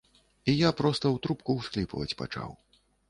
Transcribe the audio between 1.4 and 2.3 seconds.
ўсхліпваць